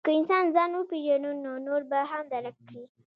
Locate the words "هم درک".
2.11-2.55